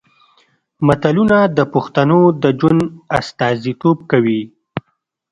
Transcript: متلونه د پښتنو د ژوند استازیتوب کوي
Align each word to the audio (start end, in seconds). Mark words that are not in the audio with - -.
متلونه 0.87 1.37
د 1.57 1.59
پښتنو 1.73 2.19
د 2.43 2.45
ژوند 2.59 2.81
استازیتوب 3.19 3.97
کوي 4.11 4.41